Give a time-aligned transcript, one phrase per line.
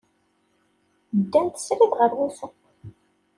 [1.19, 2.47] Ddant srid ɣer wusu.